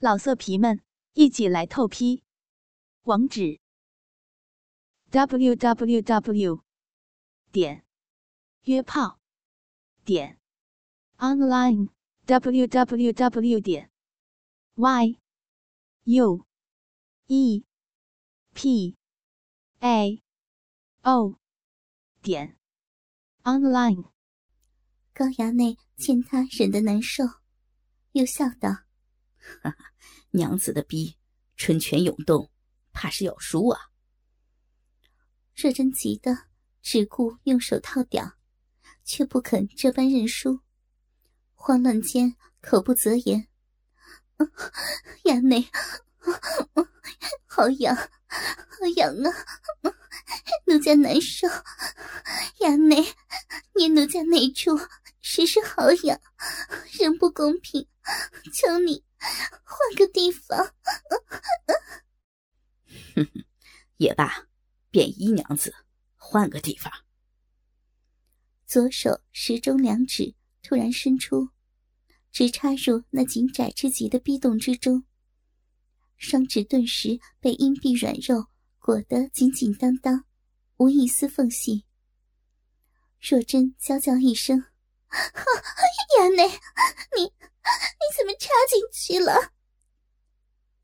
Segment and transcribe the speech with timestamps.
[0.00, 0.80] 老色皮们，
[1.14, 2.22] 一起来透批！
[3.02, 3.58] 网址
[5.10, 6.62] ：w w w
[7.50, 7.84] 点
[8.62, 9.18] 约炮
[10.04, 10.38] 点
[11.16, 11.88] online
[12.26, 13.90] w w w 点
[14.76, 15.18] y
[16.04, 16.46] u
[17.26, 17.64] e
[18.54, 18.96] p
[19.80, 20.22] a
[21.02, 21.40] o
[22.22, 22.56] 点
[23.42, 24.12] online。
[25.12, 27.24] 高衙内见他忍得难受，
[28.12, 28.87] 又笑道。
[29.62, 29.76] 哈哈，
[30.30, 31.16] 娘子的逼
[31.56, 32.50] 春泉涌动，
[32.92, 33.80] 怕是要输啊！
[35.54, 36.46] 若真急得
[36.82, 38.34] 只顾用手套屌，
[39.04, 40.60] 却不肯这般认输，
[41.54, 43.48] 慌乱间口不择言
[45.24, 45.68] ：“衙内，
[47.46, 49.32] 好痒，好痒啊！
[50.66, 51.48] 奴家难受，
[52.60, 53.02] 衙内
[53.74, 54.78] 捏奴家哪处，
[55.20, 56.20] 实是好痒，
[57.00, 57.88] 人不公平，
[58.52, 60.74] 求你。”换个地方，
[63.14, 63.44] 哼哼，
[63.96, 64.48] 也罢，
[64.90, 65.74] 便衣娘子，
[66.16, 66.92] 换个地方。
[68.66, 71.50] 左手时中两指突然伸出，
[72.30, 75.04] 直插入那紧窄之极的逼洞之中，
[76.16, 80.24] 双指顿时被阴壁软肉裹得紧紧当当，
[80.76, 81.86] 无一丝缝隙。
[83.20, 84.64] 若真娇叫一声
[85.10, 86.46] ：“衙内，
[87.16, 87.32] 你！”
[87.98, 89.52] 你怎么插进去了？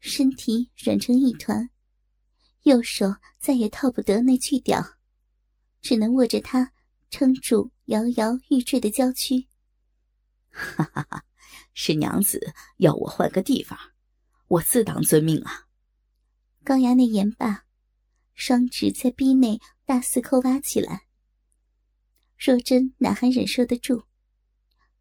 [0.01, 1.71] 身体软成一团，
[2.65, 4.99] 右手再也套不得那巨屌，
[5.81, 6.73] 只能握着它
[7.11, 9.49] 撑住摇摇欲坠的娇躯。
[10.51, 11.25] 哈哈哈！
[11.73, 13.79] 是娘子要我换个地方，
[14.49, 15.67] 我自当遵命啊。
[16.63, 17.65] 高衙内言罢，
[18.35, 21.07] 双指在逼内大肆抠挖起来。
[22.39, 24.05] 若真哪还忍受得住？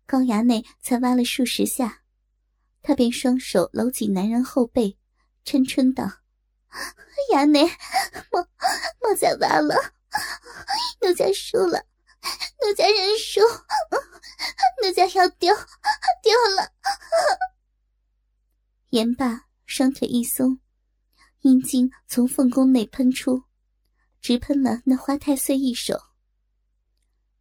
[0.06, 2.04] 高衙内才挖了数十下，
[2.82, 4.98] 他便双手搂紧男人后背，
[5.46, 6.04] 嗔嗔道
[7.34, 7.64] ：“衙内，
[8.32, 8.48] 莫
[9.02, 9.76] 莫再挖了，
[11.02, 11.86] 奴家输了，
[12.62, 13.40] 奴家认输，
[14.84, 15.56] 奴家要丢
[16.22, 16.72] 丢了。”
[18.92, 20.60] 言罢，双腿一松，
[21.42, 23.44] 阴茎从凤宫内喷出，
[24.22, 26.00] 直喷了那花太岁一手。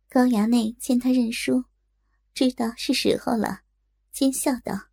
[0.08, 1.64] 高衙内见他认输。
[2.34, 3.62] 知道是时候了，
[4.10, 4.88] 奸笑道：“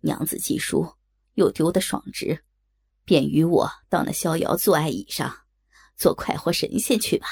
[0.00, 0.96] 娘子既输，
[1.34, 2.44] 又丢得爽直，
[3.04, 5.46] 便与我到那逍遥坐爱椅上，
[5.96, 7.26] 做快活神仙去吧。”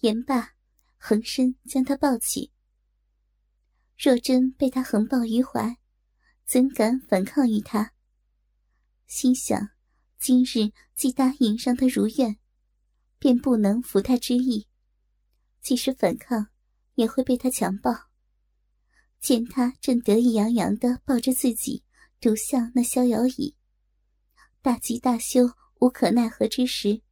[0.00, 0.54] 言罢，
[0.98, 2.52] 横身将他抱起。
[3.96, 5.78] 若真被他横抱于怀，
[6.44, 7.92] 怎敢反抗于他？
[9.06, 9.70] 心想：
[10.18, 12.38] 今日既答应让他如愿，
[13.18, 14.66] 便不能服他之意。
[15.60, 16.48] 即使反抗，
[16.94, 18.10] 也会被他强暴。
[19.20, 21.84] 见他正得意洋洋的抱着自己，
[22.20, 23.56] 独向那逍遥椅，
[24.60, 27.02] 大吉大羞、无可奈何之时，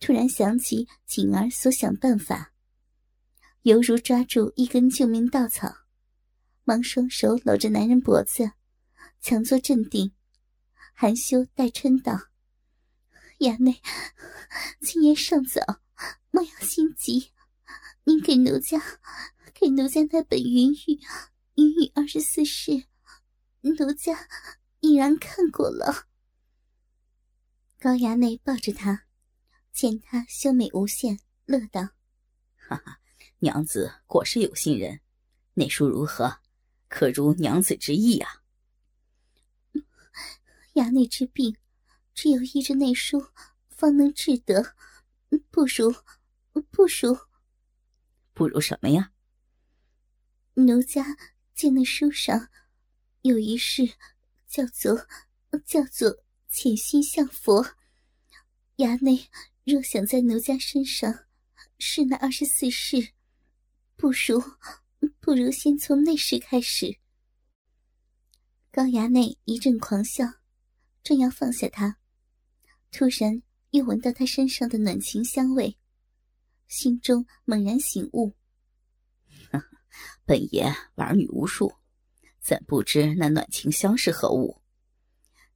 [0.00, 2.54] 突然想起锦儿所想办法，
[3.62, 5.70] 犹如抓住一根救命稻草，
[6.64, 8.52] 忙双手搂着男人脖子，
[9.20, 10.12] 强作镇定，
[10.94, 12.18] 含羞带嗔道
[13.40, 13.80] ：“衙内，
[14.80, 15.60] 今夜尚早，”
[18.36, 18.78] 给奴家，
[19.54, 21.00] 给奴家那本云雨
[21.54, 22.84] 云雨二十四式，
[23.62, 24.28] 奴家
[24.80, 26.06] 已然看过了。
[27.78, 29.06] 高衙内抱着她，
[29.72, 31.80] 见她秀美无限，乐道
[32.60, 33.00] ：“哈哈，
[33.38, 35.00] 娘子果是有心人。
[35.54, 36.40] 那书如何？
[36.88, 38.42] 可如娘子之意啊？”
[40.74, 41.56] 衙内之病，
[42.12, 43.28] 只有依着那书，
[43.70, 44.74] 方能治得。
[45.50, 45.90] 不如，
[46.70, 47.16] 不如。
[48.36, 49.12] 不如什么呀？
[50.52, 51.16] 奴家
[51.54, 52.50] 见那书上
[53.22, 53.94] 有一事，
[54.46, 55.06] 叫做
[55.64, 57.66] 叫做潜心向佛。
[58.76, 59.30] 衙内
[59.64, 61.24] 若想在奴家身上
[61.78, 63.14] 试那二十四式，
[63.96, 64.42] 不如
[65.18, 66.98] 不如先从那事开始。
[68.70, 70.26] 高衙内一阵狂笑，
[71.02, 71.96] 正要放下他，
[72.92, 75.78] 突然又闻到他身上的暖情香味。
[76.68, 78.34] 心中猛然醒悟，
[80.26, 81.72] 本爷玩女无数，
[82.40, 84.60] 怎不知那暖情香是何物？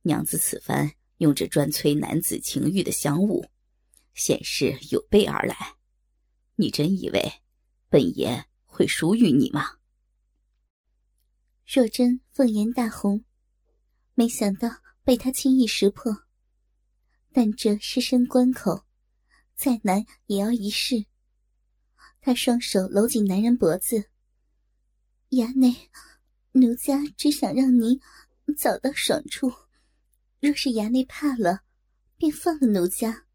[0.03, 3.45] 娘子此番用这专催男子情欲的香物，
[4.15, 5.77] 显是有备而来。
[6.57, 7.33] 你真以为
[7.89, 9.79] 本爷会输于你吗？
[11.67, 13.25] 若真凤颜大红，
[14.15, 14.69] 没想到
[15.05, 16.25] 被他轻易识破，
[17.33, 18.87] 但这失身关口。
[19.61, 21.05] 再难也要一试。
[22.23, 24.07] 他双手搂紧男人脖子，
[25.33, 25.91] 衙内，
[26.53, 28.01] 奴家只想让您
[28.57, 29.53] 早到爽处。
[30.41, 31.61] 若是衙内怕了，
[32.17, 33.27] 便放了奴家。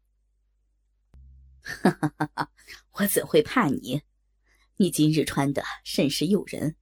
[1.60, 2.50] 哈哈哈哈！
[2.94, 4.02] 我怎会怕你？
[4.78, 6.74] 你今日穿的甚是诱人，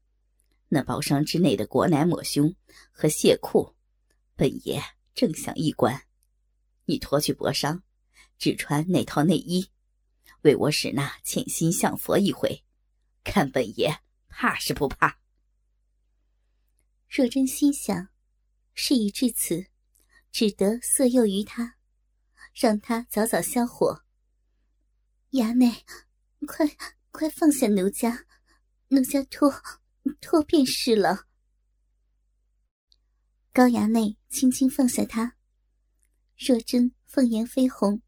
[0.69, 2.57] 那包裳之内的裹奶抹胸
[2.93, 3.75] 和亵裤，
[4.37, 4.83] 本爷
[5.15, 6.05] 正想一观。
[6.87, 7.83] 你脱去薄裳，
[8.39, 9.71] 只穿那套内衣，
[10.43, 12.65] 为我使那潜心向佛一回，
[13.23, 15.19] 看本爷怕是不怕？
[17.09, 18.09] 若真心想，
[18.75, 19.67] 事已至此，
[20.33, 21.77] 只得色诱于他，
[22.53, 24.05] 让他早早消火。
[25.31, 25.85] 衙内，
[26.47, 26.67] 快
[27.11, 28.27] 快放下奴家，
[28.89, 29.53] 奴家脱
[30.21, 31.27] 脱便是了。
[33.53, 35.37] 高衙内轻轻放下他，
[36.37, 38.03] 若真凤颜绯红，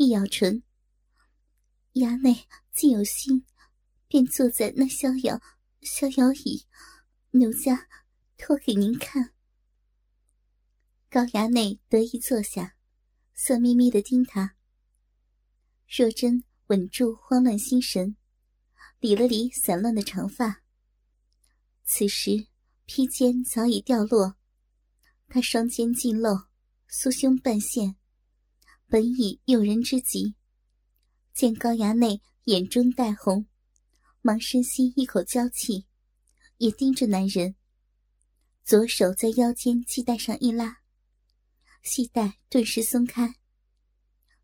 [0.00, 0.62] 一咬唇。
[1.94, 3.44] 衙内既有心，
[4.06, 5.40] 便坐在那逍遥
[5.80, 6.64] 逍遥椅，
[7.32, 7.88] 奴家。
[8.36, 9.34] 脱给您看。
[11.10, 12.76] 高衙内得意坐下，
[13.34, 14.54] 色眯眯的盯他。
[15.88, 18.16] 若真稳住慌乱心神，
[19.00, 20.62] 理了理散乱的长发。
[21.84, 22.46] 此时
[22.84, 24.36] 披肩早已掉落，
[25.26, 26.46] 他双肩尽露，
[26.88, 27.96] 酥胸半现，
[28.88, 30.34] 本已诱人之极。
[31.34, 33.46] 见高衙内眼中带红，
[34.22, 35.86] 忙深吸一口娇气，
[36.56, 37.54] 也盯着男人。
[38.64, 40.78] 左手在腰间系带上一拉，
[41.82, 43.34] 系带顿时松开。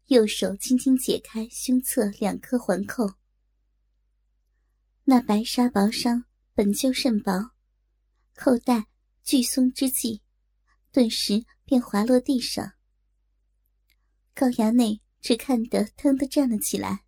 [0.08, 3.14] 右手轻轻解开胸侧两颗环扣，
[5.04, 7.52] 那白纱薄裳本就甚薄，
[8.34, 8.86] 扣带
[9.22, 10.20] 巨松之际，
[10.92, 12.74] 顿时便滑落地上。
[14.34, 17.04] 高衙内只看得腾地站了起来，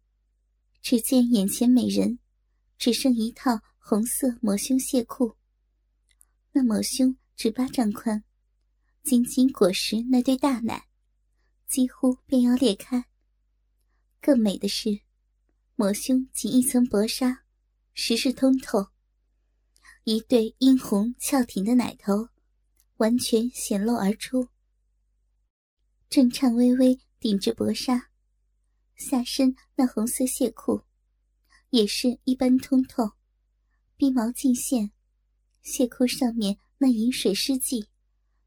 [0.80, 2.20] 只见眼前美人，
[2.78, 5.36] 只剩一套红色抹胸亵裤。
[6.52, 8.22] 那抹胸只巴掌宽，
[9.02, 10.86] 紧紧裹实那对大奶，
[11.66, 13.06] 几乎便要裂开。
[14.20, 15.00] 更美的是，
[15.74, 17.42] 抹胸仅一层薄纱，
[17.92, 18.86] 实是通透，
[20.04, 22.28] 一对殷红翘挺的奶头
[22.98, 24.48] 完全显露而出。
[26.08, 28.10] 正颤巍巍顶着薄纱，
[28.94, 30.82] 下身那红色亵裤
[31.70, 33.12] 也是一般通透，
[33.96, 34.92] 鼻毛尽现。
[35.62, 37.88] 亵裤上面那饮水湿迹，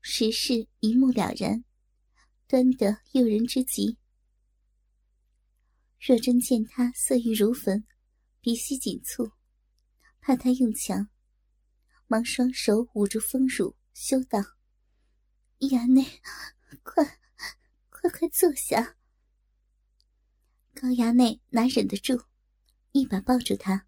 [0.01, 1.65] 实是一目了然，
[2.47, 3.97] 端得诱人之极。
[5.99, 7.85] 若真见他色欲如焚，
[8.39, 9.33] 鼻息紧蹙，
[10.21, 11.09] 怕他用强，
[12.07, 14.39] 忙双手捂住丰乳，羞道
[15.59, 16.21] ：“衙内，
[16.83, 17.19] 快，
[18.09, 18.95] 快坐下。”
[20.73, 22.25] 高衙内哪忍得住，
[22.91, 23.85] 一把抱住他。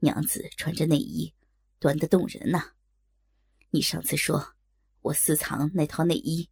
[0.00, 1.34] 娘子穿着内衣。
[1.80, 2.72] 端得动人呐！
[3.68, 4.54] 你上次说
[5.02, 6.48] 我私藏那套内衣，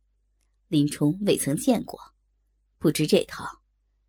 [0.68, 1.98] 林冲未曾见过，
[2.76, 3.62] 不知这套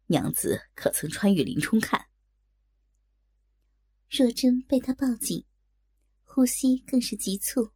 [0.07, 2.07] 娘子可曾穿与林冲看？
[4.09, 5.45] 若真被他抱紧，
[6.25, 7.71] 呼吸更是急促，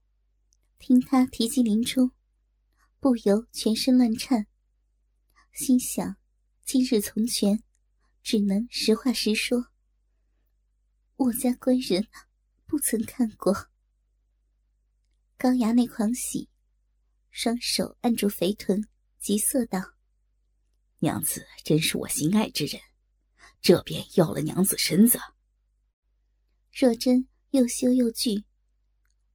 [0.77, 2.11] 听他提及林冲，
[2.99, 4.47] 不由全身乱颤，
[5.57, 6.17] 心想：
[6.63, 7.63] 今日从权，
[8.21, 9.69] 只能实话实说。
[11.15, 12.07] 我家官人。
[12.67, 13.69] 不曾看过。
[15.37, 16.49] 高衙内狂喜，
[17.31, 18.85] 双手按住肥臀，
[19.19, 19.79] 急色道
[20.99, 22.81] ：“娘子真是我心爱之人，
[23.61, 25.17] 这便要了娘子身子。”
[26.73, 28.43] 若真又羞又惧，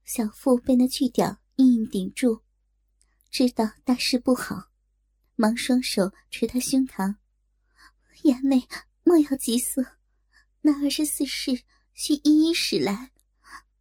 [0.05, 2.43] 小腹被那巨屌硬硬顶住，
[3.31, 4.71] 知道大事不好，
[5.43, 7.17] 忙双手捶他胸膛
[8.23, 8.69] ：“衙内
[9.03, 9.99] 莫要急色，
[10.61, 13.11] 那二十四式需一一使来。”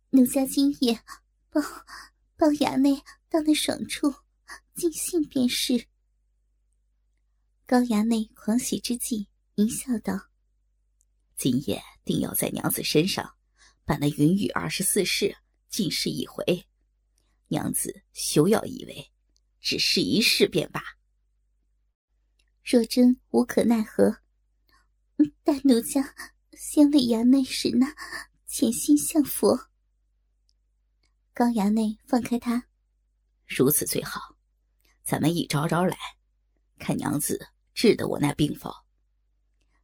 [0.10, 1.04] 奴家今夜
[1.52, 1.62] 抱
[2.36, 4.12] 抱衙内到那爽处，
[4.74, 5.86] 尽兴便是。
[7.68, 10.30] 高衙内狂喜之际，淫笑道
[11.38, 13.36] ：“今夜定要在娘子身上，
[13.86, 15.38] 把那云雨二十四式
[15.70, 16.66] 尽试一回。
[17.50, 19.12] 娘子休要以为，
[19.60, 20.82] 只试一试便罢。”
[22.64, 24.18] 若真无可奈何，
[25.44, 26.16] 待奴家
[26.54, 27.96] 先为衙内使那
[28.46, 29.70] 潜心向佛。
[31.34, 32.68] 高衙内放开他，
[33.48, 34.38] 如此最好。
[35.04, 35.98] 咱们一招招来，
[36.78, 38.72] 看娘子治得我那病否？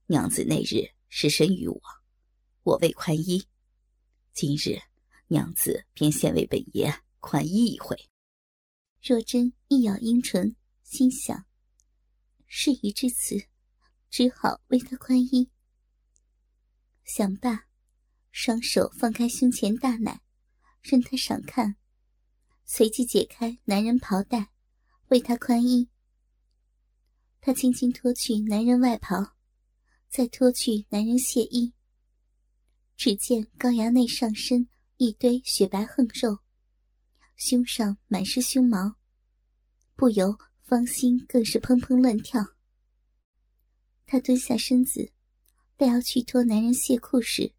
[0.05, 1.81] 娘子那日失身于我，
[2.63, 3.47] 我未宽衣。
[4.33, 4.79] 今日
[5.27, 7.97] 娘子便先为本爷宽衣一回。
[9.01, 11.45] 若真一咬阴唇，心想：
[12.47, 13.47] 事已至此，
[14.09, 15.51] 只好为他宽衣。
[17.03, 17.67] 想罢，
[18.31, 20.21] 双手放开胸前大奶。
[20.81, 21.75] 任他赏看，
[22.63, 24.51] 随即解开男人袍带，
[25.09, 25.89] 为他宽衣。
[27.41, 29.35] 他轻轻脱去男人外袍，
[30.07, 31.73] 再脱去男人亵衣。
[32.95, 36.39] 只见高衙内上身一堆雪白横肉，
[37.35, 38.95] 胸上满是胸毛，
[39.95, 40.37] 不由
[40.67, 42.45] 芳心更是砰砰乱跳。
[44.05, 45.13] 他蹲下身子，
[45.77, 47.53] 待要去脱男人亵裤时，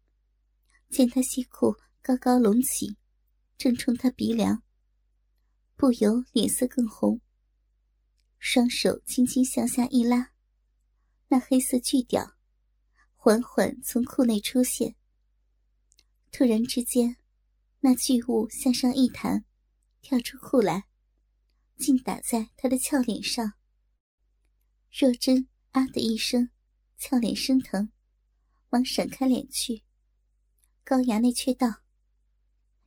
[0.91, 2.97] 见他西裤高高隆起，
[3.57, 4.61] 正冲他鼻梁，
[5.75, 7.19] 不由脸色更红。
[8.37, 10.29] 双手轻轻向下一拉，
[11.29, 12.35] 那黑色巨屌
[13.15, 14.95] 缓缓从裤内出现。
[16.31, 17.17] 突然之间，
[17.79, 19.45] 那巨物向上一弹，
[19.99, 20.88] 跳出裤来，
[21.79, 23.53] 竟打在他的俏脸上。
[24.91, 26.49] 若真啊的一声，
[26.97, 27.91] 俏脸生疼，
[28.69, 29.83] 忙闪开脸去。
[30.83, 31.81] 高衙内却道：“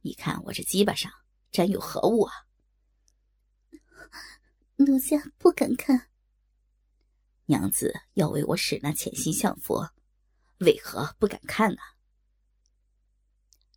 [0.02, 1.10] 你看我这鸡巴上
[1.50, 2.32] 沾有何物啊？”
[4.76, 6.10] 奴家不敢看。
[7.46, 9.92] 娘子要为我使那潜心向佛，
[10.58, 11.78] 为何不敢看呢？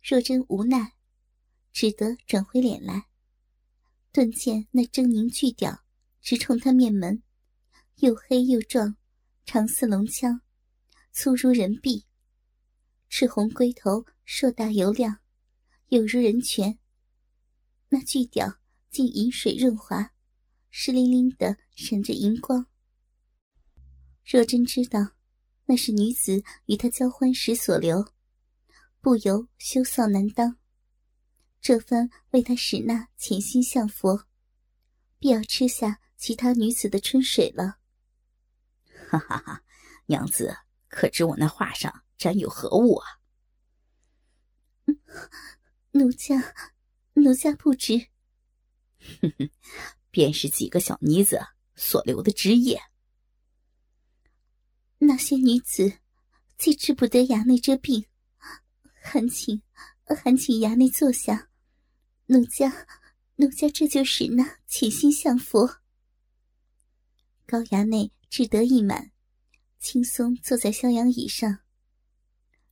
[0.02, 0.94] 若真无奈，
[1.72, 3.08] 只得转回脸来。
[4.16, 5.84] 顿见那狰狞巨屌
[6.22, 7.22] 直冲他面门，
[7.96, 8.96] 又黑又壮，
[9.44, 10.40] 长似龙枪，
[11.12, 12.06] 粗如人臂，
[13.10, 15.18] 赤红龟头硕大油亮，
[15.88, 16.78] 有如人拳。
[17.90, 18.56] 那巨屌
[18.88, 20.10] 竟饮水润滑，
[20.70, 22.64] 湿淋淋的闪着银光。
[24.24, 25.10] 若真知道，
[25.66, 28.02] 那是女子与他交欢时所留。
[29.02, 30.56] 不由羞臊难当，
[31.66, 34.24] 这番为他使那潜心向佛，
[35.18, 37.80] 必要吃下其他女子的春水了。
[39.10, 39.64] 哈哈哈！
[40.06, 40.56] 娘子
[40.86, 43.18] 可知我那画上沾有何物啊？
[45.90, 46.54] 奴家，
[47.14, 48.10] 奴家不知。
[49.20, 49.50] 哼哼，
[50.12, 51.40] 便是几个小妮子
[51.74, 52.80] 所留的汁液。
[54.98, 55.98] 那些女子
[56.56, 58.06] 既治不得衙内这病。
[59.02, 59.60] 还请，
[60.04, 61.48] 还请衙内坐下。
[62.28, 62.86] 奴家，
[63.36, 65.78] 奴家这就使那潜心向佛。
[67.46, 69.12] 高衙内志得意满，
[69.78, 71.60] 轻松坐在逍遥椅上。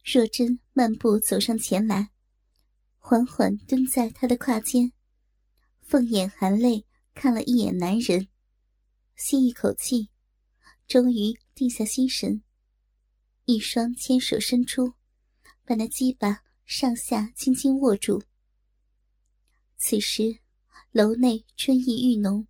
[0.05, 2.11] 若真漫步走上前来，
[2.99, 4.93] 缓缓蹲在他的胯间，
[5.83, 6.85] 凤眼含泪
[7.15, 8.27] 看了一眼男人，
[9.15, 10.09] 吸一口气，
[10.89, 12.43] 终于定下心神，
[13.45, 14.95] 一双纤手伸出。
[15.67, 18.23] 把那鸡巴上下轻轻握住。
[19.87, 20.39] 此时，
[20.93, 22.49] 楼内春意愈浓，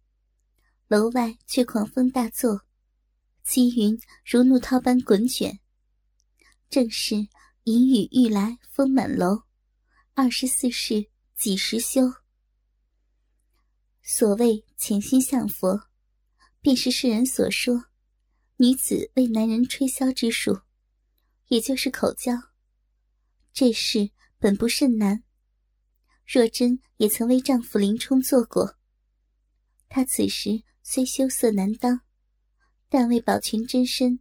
[0.86, 2.60] 楼外却狂风大作，
[3.42, 5.58] 积云如怒涛般滚卷。
[6.70, 7.26] 正是
[7.64, 9.42] 阴雨欲来风满楼，
[10.14, 12.02] 二十四事几时休？
[14.00, 15.88] 所谓潜心向佛，
[16.60, 17.86] 便是世人所说
[18.58, 20.60] 女子为男人吹箫之术，
[21.48, 22.32] 也就是口交。
[23.52, 25.24] 这事本不甚难，
[26.26, 28.76] 若真也曾为丈夫林冲做过。
[29.88, 32.00] 她此时虽羞涩难当，
[32.88, 34.20] 但为保全真身，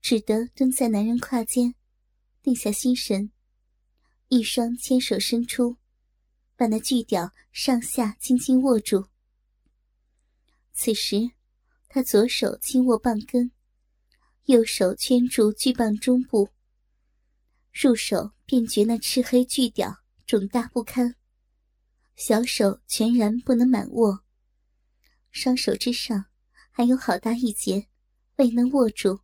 [0.00, 1.74] 只得蹲在男人胯间，
[2.42, 3.30] 定下心神，
[4.28, 5.76] 一双纤手伸出，
[6.56, 9.06] 把那巨屌上下轻轻握住。
[10.72, 11.30] 此时，
[11.88, 13.50] 她左手轻握棒根，
[14.46, 16.50] 右手圈住巨棒中部。
[17.72, 21.16] 入手便觉那赤黑巨屌肿大不堪，
[22.16, 24.24] 小手全然不能满握，
[25.30, 26.26] 双手之上
[26.70, 27.88] 还有好大一截
[28.36, 29.20] 未能握住。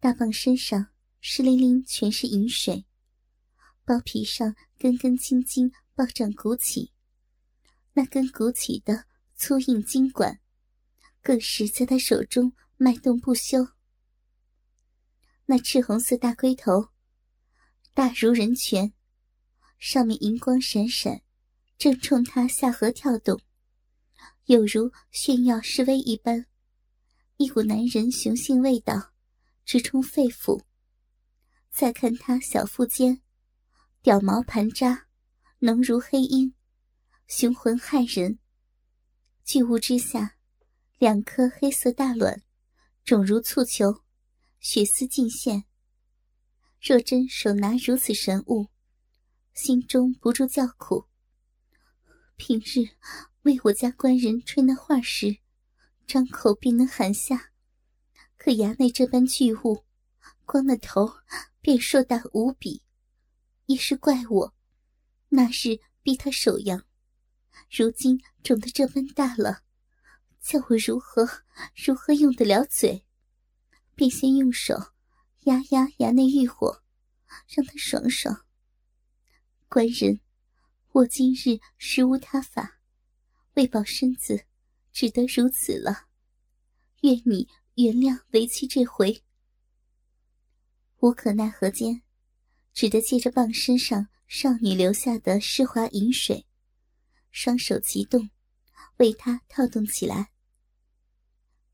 [0.00, 0.88] 大棒身上
[1.20, 2.86] 湿淋淋全是银水，
[3.84, 6.92] 包皮上根根青筋暴涨鼓起，
[7.92, 9.04] 那根鼓起的
[9.36, 10.40] 粗硬筋管，
[11.22, 13.68] 更是在他手中脉动不休。
[15.46, 16.90] 那赤红色大龟头。
[17.94, 18.92] 大如人拳，
[19.80, 21.22] 上面银光闪闪，
[21.78, 23.40] 正冲他下颌跳动，
[24.46, 26.44] 有如炫耀示威一般。
[27.36, 29.12] 一股男人雄性味道
[29.64, 30.64] 直冲肺腑。
[31.70, 33.22] 再看他小腹间，
[34.02, 35.06] 屌毛盘扎，
[35.60, 36.52] 浓如黑鹰，
[37.28, 38.40] 雄浑骇人。
[39.44, 40.36] 巨物之下，
[40.98, 42.42] 两颗黑色大卵，
[43.04, 44.02] 肿如簇球，
[44.58, 45.62] 血丝尽现。
[46.80, 48.66] 若真手拿如此神物，
[49.54, 51.07] 心中不住叫苦。
[52.38, 52.88] 平日
[53.42, 55.38] 为我家官人吹那画时，
[56.06, 57.36] 张口便能含下；
[58.36, 59.84] 可衙内这般巨物，
[60.46, 61.12] 光那头
[61.60, 62.84] 便硕大无比，
[63.66, 64.54] 也是怪我，
[65.30, 66.86] 那日逼他手痒，
[67.76, 69.64] 如今肿得这般大了，
[70.40, 71.28] 叫我如何
[71.74, 73.04] 如何用得了嘴？
[73.96, 74.74] 便先用手
[75.42, 76.84] 压压衙内欲火，
[77.48, 78.46] 让他爽爽。
[79.68, 80.20] 官人，
[80.98, 82.80] 我今日实无他法，
[83.54, 84.46] 为保身子，
[84.92, 86.08] 只得如此了。
[87.02, 89.22] 愿你原谅为妻这回。
[90.98, 92.02] 无可奈何间，
[92.72, 96.44] 只得借着棒身上少女留下的湿滑饮水，
[97.30, 98.30] 双手齐动，
[98.96, 100.32] 为他套动起来。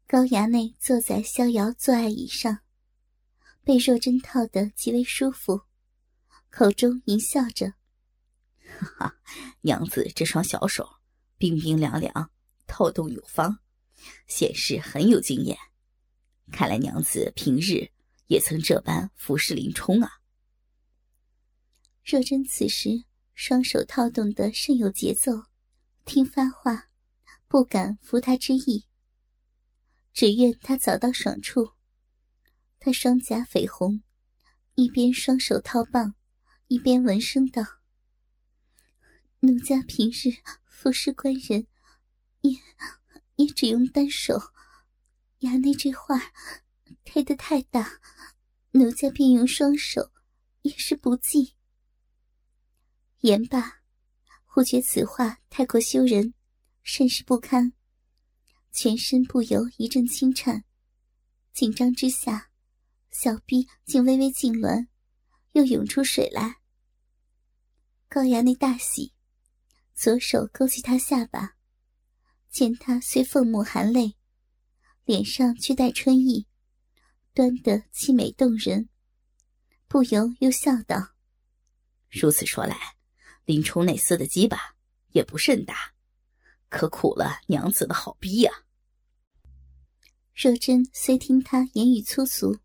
[0.07, 2.59] 高衙内坐在逍遥坐爱椅上，
[3.63, 5.63] 被若真套得极为舒服，
[6.51, 7.73] 口中淫笑着。
[8.67, 9.17] 哈哈，
[9.61, 10.89] 娘子这双小手
[11.39, 12.31] 冰冰凉凉，
[12.67, 13.59] 透动有方，
[14.27, 15.57] 显示很有经验。
[16.51, 17.91] 看来娘子平日
[18.27, 20.21] 也曾这般服侍林冲啊。
[22.05, 23.05] 若真此时
[23.35, 25.45] 双手套动得甚有节奏，
[26.05, 26.91] 听发话，
[27.49, 28.85] 不敢服他之意，
[30.13, 31.73] 只愿他早到爽处。
[32.79, 34.03] 他双颊绯红，
[34.75, 36.15] 一边双手套棒，
[36.69, 37.63] 一边闻声道。
[39.47, 40.35] 奴家平日
[40.65, 41.67] 服侍官人，
[42.41, 42.59] 也
[43.37, 44.41] 也只用单手。
[45.41, 46.19] 衙内这话
[47.05, 48.01] 开得太大，
[48.71, 50.11] 奴家便用双手，
[50.63, 51.57] 也是不济。
[53.21, 53.83] 言罢，
[54.47, 56.33] 忽觉此话太过羞人，
[56.83, 57.75] 甚是不堪，
[58.73, 60.65] 全身不由一阵轻颤，
[61.53, 62.49] 紧张之下，
[63.11, 64.87] 小臂竟微微痉挛，
[65.53, 66.63] 又涌出水来。
[68.09, 69.13] 高衙内大喜。
[69.95, 71.57] 左手勾起他下巴，
[72.51, 74.17] 见他虽凤目含泪，
[75.05, 76.47] 脸上却带春意，
[77.33, 78.89] 端得凄美动人，
[79.87, 81.15] 不由又笑道
[82.11, 82.97] ：“如此说来，
[83.45, 84.75] 林冲那厮的鸡巴
[85.13, 85.95] 也不甚大，
[86.69, 88.53] 可苦了娘子的好逼呀。”
[90.35, 92.59] 若真虽听他言语粗俗，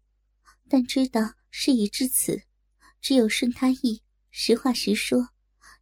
[0.68, 2.42] 但知道事已至此，
[3.00, 5.30] 只有顺他意，实话实说，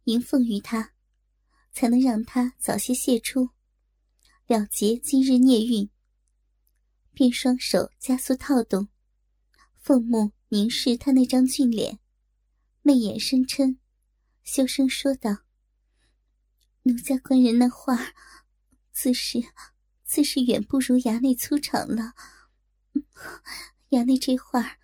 [0.04, 0.92] 迎奉于他。
[1.72, 3.50] 才能让他早些泄出，
[4.46, 5.88] 了结今日孽运。
[7.12, 8.88] 便双手加速套动，
[9.80, 11.98] 凤目凝视他那张俊脸，
[12.82, 13.78] 媚眼深嗔，
[14.44, 15.38] 修声说道
[16.84, 18.14] ：“奴家官人那话，
[18.92, 19.42] 自是
[20.04, 22.14] 自是远不如衙内粗长了。
[23.90, 24.78] 衙内这话，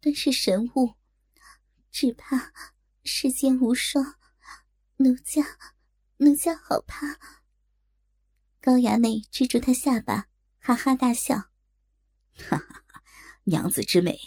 [0.00, 0.94] 端是神物，
[1.90, 2.52] 只怕
[3.02, 4.16] 世间无双，
[4.96, 5.42] 奴家。”
[6.20, 7.16] 奴家好怕。
[8.60, 10.26] 高衙内支住他下巴，
[10.58, 11.50] 哈哈大笑
[12.34, 12.82] ：“哈哈，
[13.44, 14.18] 娘子之美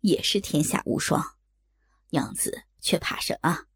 [0.00, 1.36] 也是天下无双，
[2.10, 3.66] 娘子却怕什么？”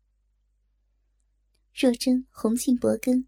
[1.74, 3.26] 若真红杏脖根，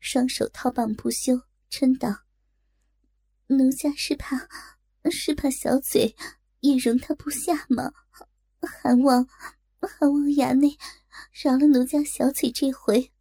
[0.00, 2.24] 双手套棒不休，嗔道
[3.46, 4.48] ：“奴家是怕，
[5.08, 6.16] 是怕小嘴
[6.58, 7.92] 也容他不下吗？
[8.60, 9.24] 还望，
[9.80, 10.76] 还望衙内
[11.30, 13.12] 饶了奴家小嘴这回。”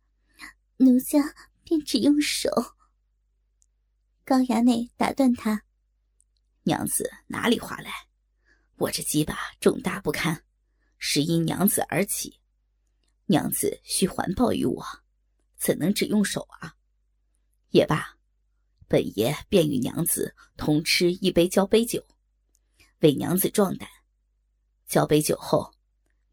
[0.79, 2.49] 奴家便只用手。
[4.23, 5.63] 高衙内打断他
[6.63, 7.91] ：“娘子哪里话来？
[8.75, 10.43] 我这鸡巴重大不堪，
[10.99, 12.39] 是因娘子而起。
[13.25, 14.85] 娘子需还报于我，
[15.57, 16.75] 怎能只用手啊？
[17.69, 18.15] 也罢，
[18.87, 22.05] 本爷便与娘子同吃一杯交杯酒，
[22.99, 23.89] 为娘子壮胆。
[24.85, 25.73] 交杯酒后，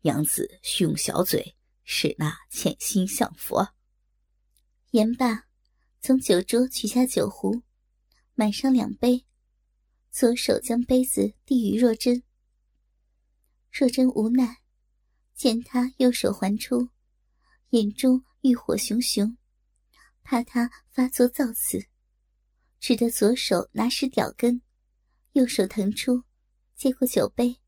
[0.02, 3.66] 娘子需用小嘴使那潜心向佛。”
[4.94, 5.48] 言罢，
[6.00, 7.64] 从酒桌取下酒壶，
[8.34, 9.26] 满上两杯，
[10.12, 12.22] 左手将杯子递与若真。
[13.72, 14.58] 若真无奈，
[15.34, 16.90] 见他右手还出，
[17.70, 19.36] 眼中欲火熊熊，
[20.22, 21.88] 怕他发作造次，
[22.78, 24.62] 只得左手拿实屌根，
[25.32, 26.22] 右手腾出，
[26.76, 27.58] 接过酒杯，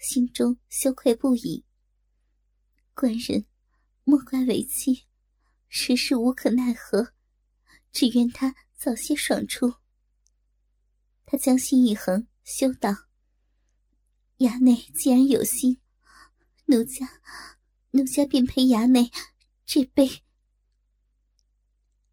[0.00, 1.64] 心中羞愧不已。
[2.92, 3.46] 官人，
[4.02, 5.04] 莫怪为妻。
[5.76, 7.12] 实是无可奈何，
[7.90, 9.74] 只愿他早些爽出。
[11.26, 12.94] 他将心一横，羞道
[14.38, 15.80] ：“衙内既然有心，
[16.66, 17.20] 奴家，
[17.90, 19.10] 奴家便陪衙内
[19.66, 20.22] 这杯。”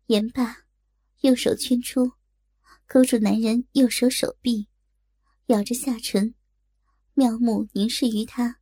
[0.08, 0.64] 言罢，
[1.20, 2.14] 右手圈出，
[2.88, 4.70] 勾住男人右手手臂，
[5.46, 6.34] 咬着下唇，
[7.14, 8.60] 妙目凝视于他。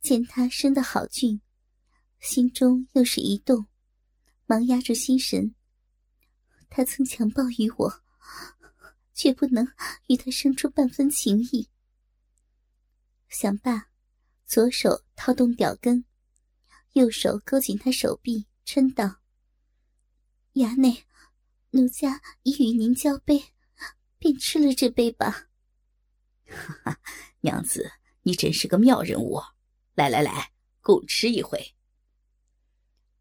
[0.00, 1.42] 见他生得好俊，
[2.20, 3.66] 心中又是一动。
[4.52, 5.54] 忙压住心神。
[6.68, 8.02] 他曾强暴于我，
[9.14, 9.66] 绝不能
[10.08, 11.70] 与他生出半分情意。
[13.30, 13.88] 想罢，
[14.44, 16.04] 左手掏动屌根，
[16.92, 19.22] 右手勾紧他手臂，嗔道
[20.52, 21.06] ：“衙内，
[21.70, 23.42] 奴家已与您交杯，
[24.18, 25.48] 便吃了这杯吧。”
[26.44, 27.00] 哈哈，
[27.40, 29.40] 娘子，你真是个妙人物！
[29.94, 31.74] 来来来，共吃一回。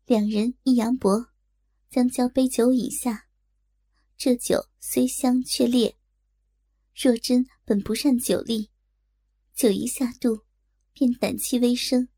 [0.06, 1.28] 两人一扬脖，
[1.90, 3.28] 将交杯酒饮下。
[4.18, 5.96] 这酒虽香却烈，
[6.94, 8.72] 若真本不善酒力，
[9.54, 10.44] 酒一下肚，
[10.94, 12.10] 便胆气微生。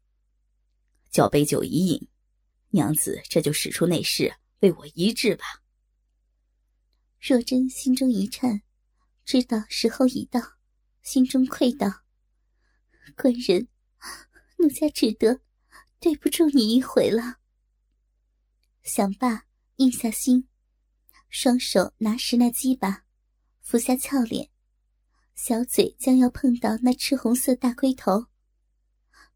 [1.12, 2.08] 交杯酒一饮，
[2.70, 5.44] 娘子这就使出内侍为我医治吧。
[7.20, 8.64] 若真心中一颤，
[9.24, 10.42] 知道时候已到，
[11.04, 11.88] 心中愧道
[13.16, 13.68] ：“官人，
[14.58, 15.42] 奴家只得
[16.00, 17.40] 对不住你一回了。”
[18.84, 19.46] 想罢，
[19.78, 20.50] 硬下心，
[21.30, 23.06] 双手拿实那鸡巴，
[23.62, 24.50] 俯下俏脸，
[25.36, 28.26] 小嘴将要碰到那赤红色大龟头。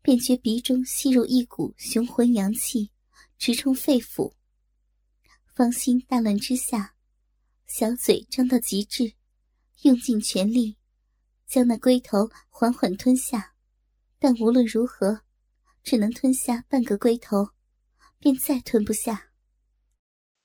[0.02, 2.92] 便觉鼻中吸入一股雄浑阳气，
[3.38, 4.34] 直冲肺腑。
[5.56, 6.94] 芳心大乱之下，
[7.68, 9.14] 小嘴张到极致，
[9.84, 10.78] 用尽全力，
[11.48, 13.54] 将那龟头缓缓吞下。
[14.20, 15.22] 但无论如何，
[15.84, 17.52] 只能吞下半个龟头，
[18.20, 19.27] 便再吞不下。